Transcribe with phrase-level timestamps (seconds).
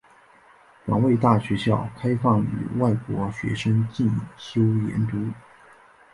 [0.83, 5.31] 防卫大学校开放予外国学生进修研读。